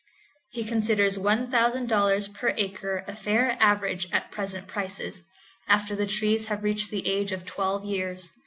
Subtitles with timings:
[0.49, 5.21] He considers $1000 per acre a fair average at present prices,
[5.67, 8.31] after the trees have reached the age of twelve years.